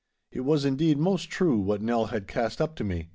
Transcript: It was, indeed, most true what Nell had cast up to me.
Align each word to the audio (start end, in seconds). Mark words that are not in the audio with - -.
It 0.31 0.39
was, 0.39 0.65
indeed, 0.65 0.97
most 0.97 1.29
true 1.29 1.59
what 1.59 1.79
Nell 1.83 2.07
had 2.07 2.27
cast 2.27 2.59
up 2.59 2.75
to 2.77 2.83
me. 2.83 3.09